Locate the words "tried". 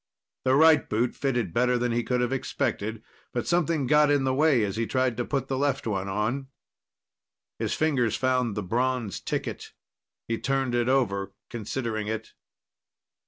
4.87-5.15